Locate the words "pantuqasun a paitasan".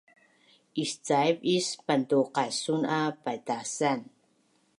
1.85-3.99